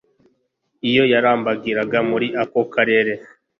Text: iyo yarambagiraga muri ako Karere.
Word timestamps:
iyo 0.89 1.03
yarambagiraga 1.13 1.99
muri 2.09 2.27
ako 2.41 2.61
Karere. 2.73 3.11